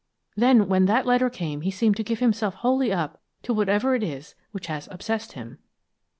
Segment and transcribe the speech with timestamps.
[0.35, 4.01] Then, when that letter came he seemed to give himself wholly up to whatever it
[4.01, 5.59] is which has obsessed him."